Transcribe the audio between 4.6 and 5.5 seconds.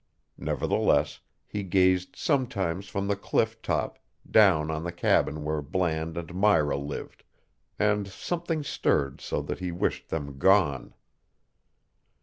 on the cabin